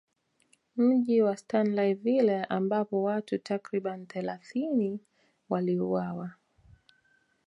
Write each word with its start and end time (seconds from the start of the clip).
Mji 0.77 1.21
Wa 1.21 1.37
Stanleyville 1.37 2.43
ambapo 2.45 3.03
watu 3.03 3.37
takribani 3.37 4.05
thelathini 4.05 4.99
waliuawa 5.49 6.31